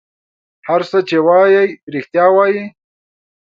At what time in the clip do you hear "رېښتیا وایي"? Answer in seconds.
1.93-2.63